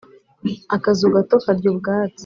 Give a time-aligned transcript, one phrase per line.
[0.75, 2.19] Akazu gato karya ubwatsi.